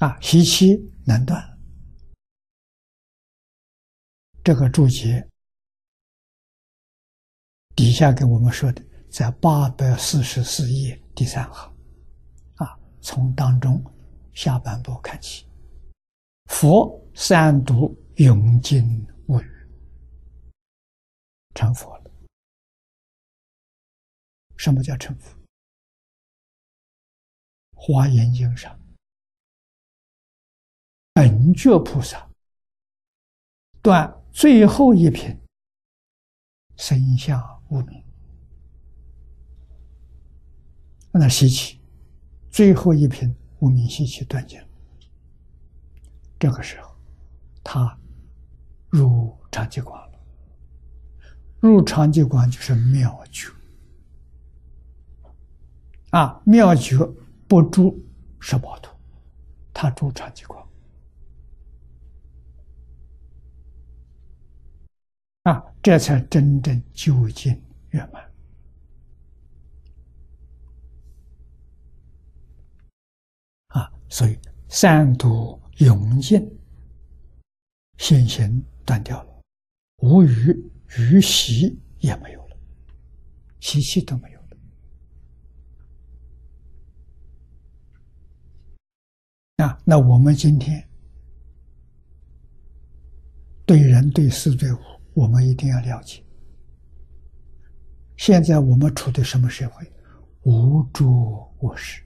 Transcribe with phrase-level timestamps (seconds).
[0.00, 1.38] 啊，习气难断。
[4.42, 5.28] 这个注解
[7.76, 11.70] 底下给我们说的，在八百四十四页第三行，
[12.54, 13.84] 啊，从当中
[14.32, 15.46] 下半部看起，
[16.46, 19.68] 佛三读永尽无语，
[21.54, 22.10] 成佛了。
[24.56, 25.38] 什么叫成佛？
[27.74, 28.79] 华严经上，
[31.12, 32.28] 本觉菩萨
[33.82, 34.16] 断。
[34.32, 35.36] 最后一品，
[36.76, 38.00] 生相无名，
[41.10, 41.80] 那习气，
[42.48, 44.60] 最后一品无名习气断尽。
[46.38, 46.94] 这个时候，
[47.64, 47.98] 他
[48.88, 50.18] 入长寂光了。
[51.58, 53.50] 入长寂光就是妙觉
[56.10, 56.40] 啊！
[56.46, 56.96] 妙觉
[57.48, 58.00] 不住
[58.38, 58.90] 十八度，
[59.74, 60.64] 他住长寂光。
[65.50, 68.22] 啊，这才真正究竟圆满。
[73.68, 76.40] 啊，所以三毒永尽，
[77.98, 79.42] 现行断掉了，
[80.02, 82.56] 无余余习也没有了，
[83.58, 84.46] 习气都没有了。
[89.66, 90.88] 啊，那我们今天
[93.66, 94.78] 对人对事对物。
[95.12, 96.22] 我们一定要了解，
[98.16, 99.92] 现在我们处的什么社会？
[100.42, 102.02] 无诸我事，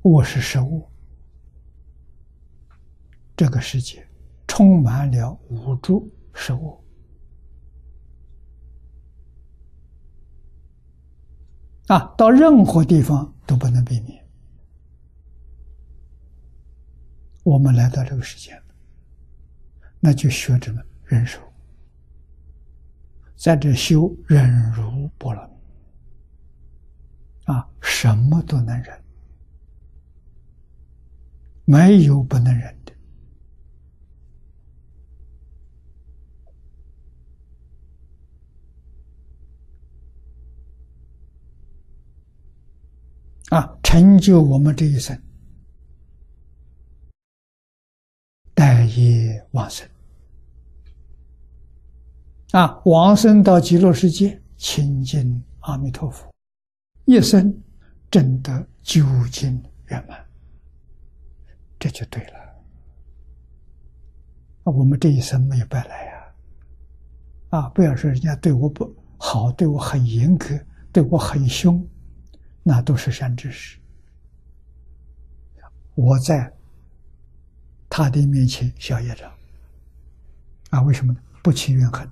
[0.00, 0.88] 我是生物，
[3.36, 4.06] 这个世界
[4.46, 6.82] 充满了无助生物
[11.88, 14.29] 啊，到任何地方都不能避免。
[17.42, 18.60] 我们来到这个世界
[19.98, 20.72] 那就学着
[21.04, 21.40] 忍受，
[23.36, 25.52] 在这修忍辱波罗蜜
[27.52, 29.02] 啊，什么都能忍，
[31.64, 32.92] 没有不能忍的。
[43.56, 45.20] 啊，成就我们这一生。
[49.52, 49.88] 往生
[52.52, 56.32] 啊，往生到极乐世界，亲近阿弥陀佛，
[57.04, 57.56] 一生
[58.10, 60.18] 真得究竟圆满，
[61.78, 62.32] 这就对了。
[64.64, 66.24] 我们这一生没有白来呀！
[67.50, 70.58] 啊，不要说人家对我不好，对我很严格，
[70.92, 71.84] 对我很凶，
[72.62, 73.78] 那都是善知识。
[75.94, 76.52] 我在。
[77.90, 79.30] 他的面前消业障
[80.70, 80.80] 啊？
[80.82, 81.20] 为什么呢？
[81.42, 82.08] 不起怨恨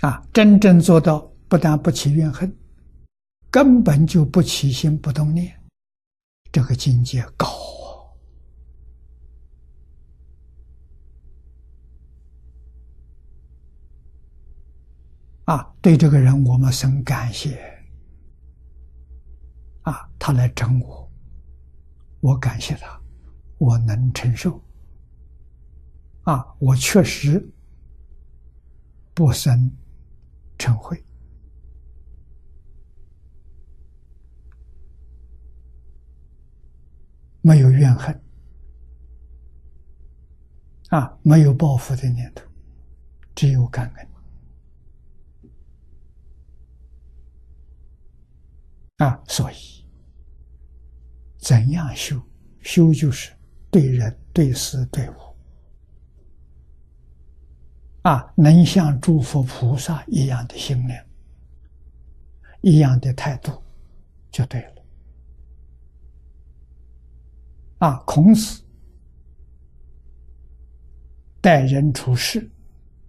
[0.00, 0.26] 啊！
[0.32, 2.52] 真正做到不但不起怨恨，
[3.50, 5.54] 根本就不起心不动念，
[6.50, 7.46] 这个境界高
[15.52, 17.60] 啊，对这个人我们深感谢。
[19.82, 21.12] 啊，他来整我，
[22.20, 22.98] 我感谢他，
[23.58, 24.58] 我能承受。
[26.22, 27.46] 啊，我确实
[29.12, 29.70] 不生
[30.56, 30.98] 嗔恚，
[37.42, 38.22] 没有怨恨，
[40.88, 42.42] 啊，没有报复的念头，
[43.34, 44.11] 只有感恩。
[49.02, 49.56] 啊，所以
[51.38, 52.22] 怎样修？
[52.60, 53.32] 修就是
[53.68, 55.14] 对人、对事、对物，
[58.02, 61.04] 啊，能像诸佛菩萨一样的心量，
[62.60, 63.60] 一样的态度，
[64.30, 64.84] 就对了。
[67.78, 68.62] 啊，孔子
[71.40, 72.48] 待人处事，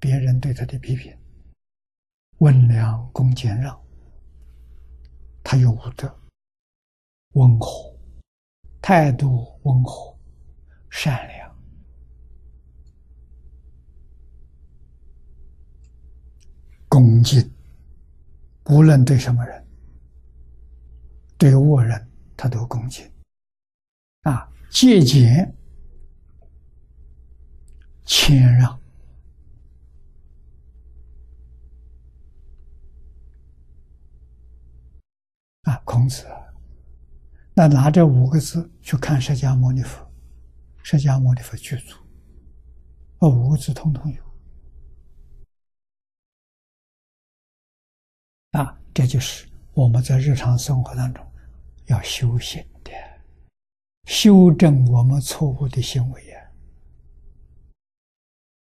[0.00, 1.16] 别人对他的批评，
[2.38, 3.85] 温良恭俭让。
[5.48, 6.12] 他有武德，
[7.34, 7.96] 温和，
[8.82, 10.18] 态度温和，
[10.90, 11.56] 善良，
[16.88, 17.48] 恭敬，
[18.64, 19.64] 无论对什么人，
[21.38, 23.08] 对恶人，他都恭敬。
[24.22, 25.54] 啊，节俭，
[28.04, 28.76] 谦让。
[35.96, 36.26] 孔子，
[37.54, 40.06] 那拿这五个字去看释迦牟尼佛，
[40.82, 41.96] 释迦牟尼佛具足，
[43.20, 44.22] 啊，五个字通通有。
[48.60, 51.26] 啊，这就是我们在日常生活当中
[51.86, 52.92] 要修行的，
[54.04, 56.52] 修正我们错误的行为呀。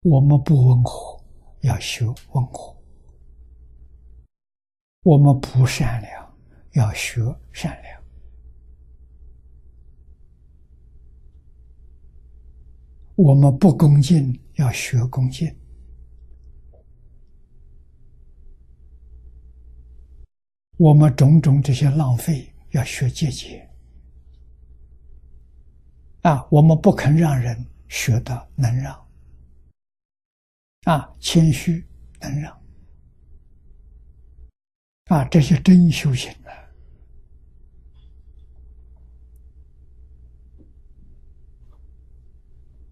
[0.00, 1.22] 我们不温和，
[1.60, 2.74] 要修温和；
[5.02, 6.27] 我们不善良，
[6.72, 7.20] 要学
[7.52, 8.00] 善良；
[13.16, 15.54] 我们不恭敬，要学恭敬。
[20.76, 23.68] 我们种种这些浪费，要学节俭
[26.22, 26.46] 啊！
[26.50, 29.08] 我们不肯让人学的能让
[30.84, 31.84] 啊，谦虚
[32.20, 32.56] 能让
[35.08, 36.52] 啊，这些真修行啊！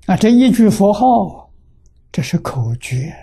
[0.06, 1.52] 啊，这一句佛号，
[2.10, 3.14] 这是口诀。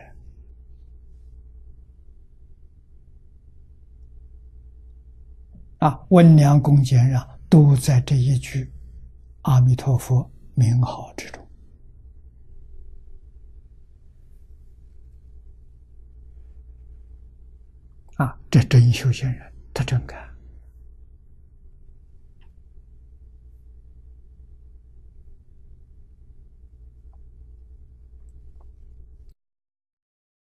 [5.80, 8.72] 啊，温良恭俭让都在这一句
[9.42, 11.43] “阿弥陀佛”名号之中。
[18.18, 20.22] 啊，这真修行人，他真干。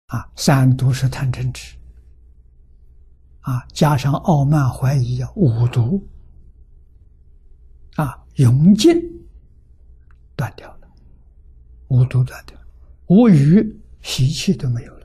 [0.08, 1.76] 啊，三毒是贪嗔痴。
[3.42, 6.06] 啊，加上傲慢怀疑啊，五毒
[7.96, 8.94] 啊，永尽
[10.36, 10.88] 断掉了，
[11.88, 12.58] 五毒断掉，
[13.08, 14.97] 无余习气都没有。